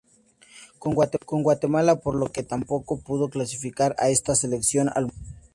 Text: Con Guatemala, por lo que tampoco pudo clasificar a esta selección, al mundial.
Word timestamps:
Con 0.79 0.95
Guatemala, 1.43 1.97
por 1.97 2.15
lo 2.15 2.31
que 2.31 2.41
tampoco 2.41 2.97
pudo 2.99 3.29
clasificar 3.29 3.95
a 3.99 4.09
esta 4.09 4.33
selección, 4.33 4.89
al 4.89 5.05
mundial. 5.13 5.35